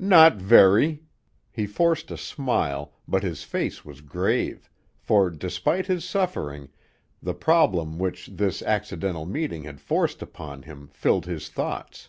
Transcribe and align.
"Not 0.00 0.38
very." 0.38 1.04
He 1.52 1.64
forced 1.64 2.10
a 2.10 2.16
smile, 2.16 2.94
but 3.06 3.22
his 3.22 3.44
face 3.44 3.84
was 3.84 4.00
grave, 4.00 4.68
for, 4.98 5.30
despite 5.30 5.86
his 5.86 6.04
suffering, 6.04 6.70
the 7.22 7.34
problem 7.34 7.96
which 7.96 8.26
this 8.26 8.62
accidental 8.62 9.26
meeting 9.26 9.62
had 9.62 9.80
forced 9.80 10.22
upon 10.22 10.62
him 10.62 10.88
filled 10.88 11.26
his 11.26 11.48
thoughts. 11.48 12.08